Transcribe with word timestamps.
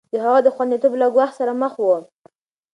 د 0.13 0.13
هغه 0.23 0.49
خونديتوب 0.55 0.93
له 1.01 1.07
ګواښ 1.15 1.31
سره 1.39 1.53
مخ 1.61 1.73
و. 1.79 1.83